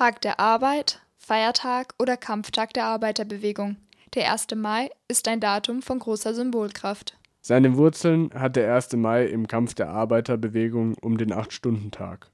[0.00, 3.76] Tag der Arbeit, Feiertag oder Kampftag der Arbeiterbewegung.
[4.14, 4.46] Der 1.
[4.56, 7.18] Mai ist ein Datum von großer Symbolkraft.
[7.42, 8.94] Seine Wurzeln hat der 1.
[8.94, 12.30] Mai im Kampf der Arbeiterbewegung um den Acht-Stunden-Tag.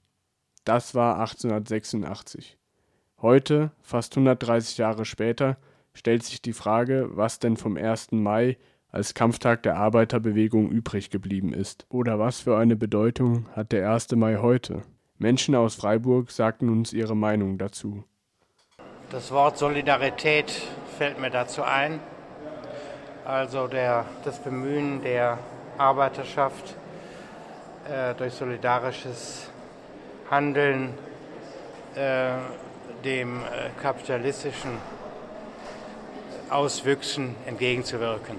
[0.63, 2.57] Das war 1886.
[3.21, 5.57] Heute, fast 130 Jahre später,
[5.93, 8.13] stellt sich die Frage, was denn vom 1.
[8.13, 8.59] Mai
[8.91, 11.85] als Kampftag der Arbeiterbewegung übrig geblieben ist.
[11.89, 14.13] Oder was für eine Bedeutung hat der 1.
[14.13, 14.85] Mai heute?
[15.19, 18.05] Menschen aus Freiburg sagten uns ihre Meinung dazu.
[19.11, 20.51] Das Wort Solidarität
[20.99, 22.01] fällt mir dazu ein.
[23.25, 25.39] Also der, das Bemühen der
[25.79, 26.75] Arbeiterschaft
[27.89, 29.49] äh, durch solidarisches
[30.31, 30.95] Handeln
[31.95, 32.33] äh,
[33.05, 34.73] dem äh, kapitalistischen
[36.51, 38.37] Auswüchsen entgegenzuwirken.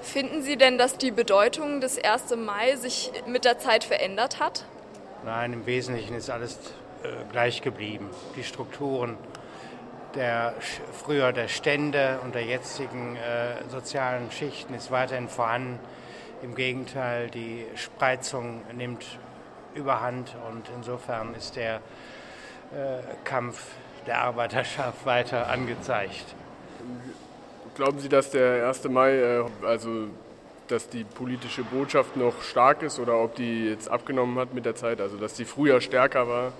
[0.00, 2.36] Finden Sie denn, dass die Bedeutung des 1.
[2.36, 4.64] Mai sich mit der Zeit verändert hat?
[5.24, 6.58] Nein, im Wesentlichen ist alles
[7.04, 8.10] äh, gleich geblieben.
[8.36, 9.16] Die Strukturen
[10.14, 10.54] der
[10.92, 15.78] früher der Stände und der jetzigen äh, sozialen Schichten ist weiterhin vorhanden.
[16.42, 19.06] Im Gegenteil, die Spreizung nimmt
[19.74, 23.62] überhand und insofern ist der äh, Kampf
[24.06, 26.34] der Arbeiterschaft weiter angezeigt.
[27.76, 28.88] Glauben Sie, dass der 1.
[28.88, 30.08] Mai, also
[30.72, 34.74] dass die politische Botschaft noch stark ist oder ob die jetzt abgenommen hat mit der
[34.74, 36.52] Zeit, also dass die früher stärker war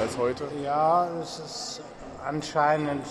[0.00, 0.44] als heute?
[0.64, 1.82] Ja, es ist
[2.24, 3.04] anscheinend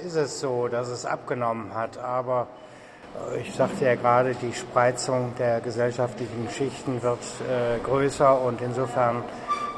[0.00, 2.46] äh, ist es so, dass es abgenommen hat, aber
[3.32, 9.24] äh, ich sagte ja gerade, die Spreizung der gesellschaftlichen Schichten wird äh, größer und insofern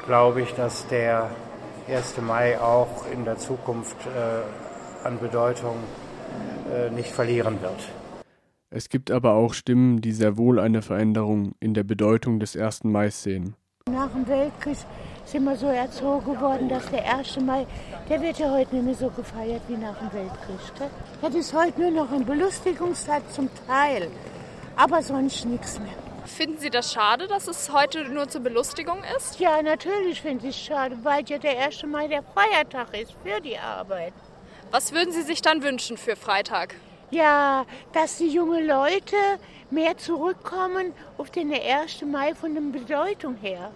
[0.05, 1.31] glaube ich, dass der
[1.89, 2.17] 1.
[2.21, 5.77] Mai auch in der Zukunft äh, an Bedeutung
[6.71, 8.04] äh, nicht verlieren wird.
[8.75, 12.83] Es gibt aber auch Stimmen, die sehr wohl eine Veränderung in der Bedeutung des 1.
[12.83, 13.55] Mai sehen.
[13.89, 14.75] Nach dem Weltkrieg
[15.23, 17.39] sind wir so erzogen worden, dass der 1.
[17.39, 17.65] Mai,
[18.09, 20.89] der wird ja heute nicht mehr so gefeiert wie nach dem Weltkrieg.
[21.21, 24.11] Das ist heute nur noch ein Belustigungstag zum Teil,
[24.75, 25.95] aber sonst nichts mehr.
[26.25, 29.39] Finden Sie das schade, dass es heute nur zur Belustigung ist?
[29.39, 31.83] Ja, natürlich finde ich es schade, weil ja der 1.
[31.83, 34.11] Mai der Feiertag ist für die Arbeit.
[34.71, 36.75] Was würden Sie sich dann wünschen für Freitag?
[37.15, 39.15] Ja, dass die jungen Leute
[39.71, 42.01] mehr zurückkommen auf den 1.
[42.01, 43.71] Mai von der Bedeutung her.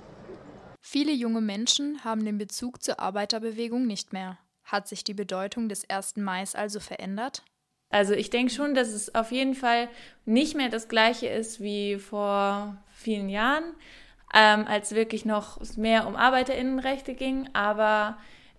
[0.82, 4.38] Viele junge Menschen haben den Bezug zur Arbeiterbewegung nicht mehr.
[4.66, 6.18] Hat sich die Bedeutung des 1.
[6.18, 7.44] Mai also verändert?
[7.90, 9.88] Also ich denke schon, dass es auf jeden Fall
[10.26, 13.64] nicht mehr das gleiche ist wie vor vielen Jahren,
[14.34, 17.48] ähm, als wirklich noch mehr um Arbeiterinnenrechte ging.
[17.54, 18.18] Aber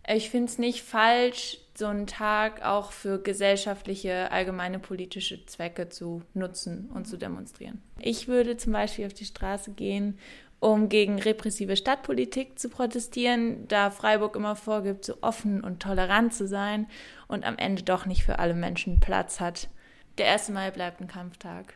[0.09, 6.23] ich finde es nicht falsch, so einen Tag auch für gesellschaftliche, allgemeine politische Zwecke zu
[6.33, 7.83] nutzen und zu demonstrieren.
[7.99, 10.17] Ich würde zum Beispiel auf die Straße gehen
[10.61, 16.47] um gegen repressive Stadtpolitik zu protestieren, da Freiburg immer vorgibt, so offen und tolerant zu
[16.47, 16.87] sein
[17.29, 19.71] und am Ende doch nicht für alle Menschen Platz hat.
[20.19, 20.51] Der 1.
[20.51, 21.75] Mai bleibt ein Kampftag.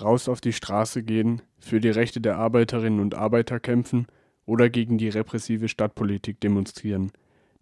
[0.00, 4.06] Raus auf die Straße gehen, für die Rechte der Arbeiterinnen und Arbeiter kämpfen
[4.44, 7.12] oder gegen die repressive Stadtpolitik demonstrieren.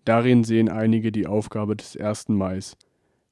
[0.04, 2.28] Darin sehen einige die Aufgabe des 1.
[2.28, 2.60] Mai.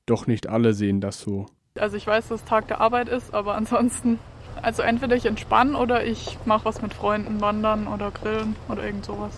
[0.07, 1.47] Doch nicht alle sehen das so.
[1.79, 4.19] Also ich weiß, dass Tag der Arbeit ist, aber ansonsten
[4.63, 9.05] also entweder ich entspanne oder ich mache was mit Freunden, wandern oder grillen oder irgend
[9.05, 9.33] sowas.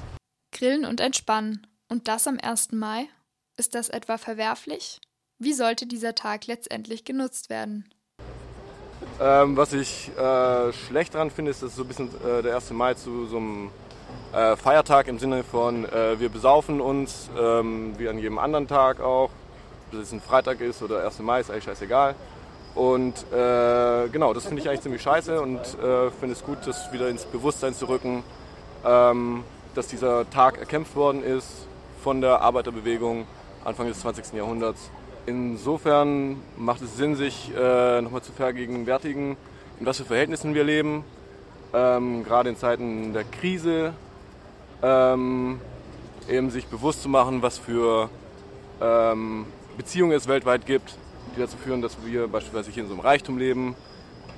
[0.53, 1.67] Grillen und entspannen.
[1.89, 2.73] Und das am 1.
[2.73, 3.07] Mai?
[3.57, 5.01] Ist das etwa verwerflich?
[5.39, 7.89] Wie sollte dieser Tag letztendlich genutzt werden?
[9.21, 12.71] Ähm, was ich äh, schlecht daran finde, ist, dass so ein bisschen äh, der 1.
[12.71, 13.71] Mai zu so einem
[14.33, 19.01] äh, Feiertag im Sinne von äh, wir besaufen uns, ähm, wie an jedem anderen Tag
[19.01, 19.31] auch.
[19.93, 21.19] Ob es ein Freitag ist oder 1.
[21.21, 22.15] Mai, ist eigentlich scheißegal.
[22.75, 26.93] Und äh, genau, das finde ich eigentlich ziemlich scheiße und äh, finde es gut, das
[26.93, 28.23] wieder ins Bewusstsein zu rücken,
[28.85, 29.43] ähm,
[29.75, 31.67] dass dieser Tag erkämpft worden ist
[32.03, 33.27] von der Arbeiterbewegung
[33.65, 34.33] Anfang des 20.
[34.35, 34.91] Jahrhunderts.
[35.27, 39.37] Insofern macht es Sinn, sich äh, nochmal zu vergegenwärtigen,
[39.79, 41.05] in was für Verhältnissen wir leben,
[41.75, 43.93] ähm, gerade in Zeiten der Krise,
[44.83, 45.61] ähm,
[46.29, 48.11] eben sich bewusst zu machen, was für
[48.81, 49.47] ähm,
[49.77, 50.97] Beziehungen es weltweit gibt,
[51.35, 53.75] die dazu führen, dass wir beispielsweise hier in so einem Reichtum leben,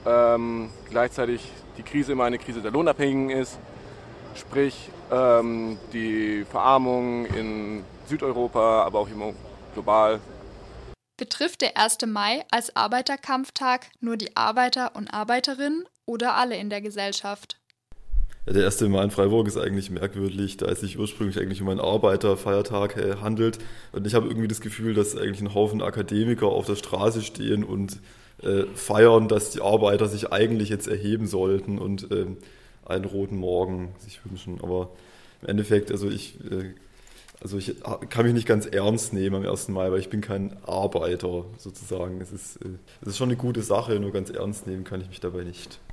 [0.06, 3.58] ähm, gleichzeitig die Krise immer eine Krise der Lohnabhängigen ist,
[4.34, 9.32] sprich ähm, die Verarmung in Südeuropa, aber auch immer
[9.74, 10.20] global.
[11.16, 11.98] Betrifft der 1.
[12.06, 17.58] Mai als Arbeiterkampftag nur die Arbeiter und Arbeiterinnen oder alle in der Gesellschaft?
[18.44, 18.80] Der 1.
[18.82, 23.58] Mai in Freiburg ist eigentlich merkwürdig, da es sich ursprünglich eigentlich um einen Arbeiterfeiertag handelt.
[23.92, 27.62] Und ich habe irgendwie das Gefühl, dass eigentlich ein Haufen Akademiker auf der Straße stehen
[27.62, 28.00] und
[28.42, 32.26] äh, feiern, dass die Arbeiter sich eigentlich jetzt erheben sollten und äh,
[32.84, 34.60] einen roten Morgen sich wünschen.
[34.60, 34.90] Aber
[35.42, 36.74] im Endeffekt, also ich, äh,
[37.40, 37.76] also ich
[38.10, 39.68] kann mich nicht ganz ernst nehmen am 1.
[39.68, 42.20] Mai, weil ich bin kein Arbeiter sozusagen.
[42.20, 42.70] Es ist, äh,
[43.02, 45.78] es ist schon eine gute Sache, nur ganz ernst nehmen kann ich mich dabei nicht.